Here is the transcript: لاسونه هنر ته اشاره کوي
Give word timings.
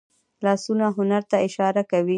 لاسونه 0.45 0.85
هنر 0.97 1.23
ته 1.29 1.35
اشاره 1.47 1.81
کوي 1.91 2.09